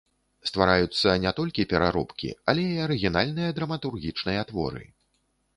Ствараюцца 0.49 1.13
не 1.25 1.33
толькі 1.41 1.67
пераробкі, 1.75 2.29
але 2.53 2.63
і 2.71 2.81
арыгінальныя 2.89 3.55
драматургічныя 3.61 4.41
творы. 4.55 4.83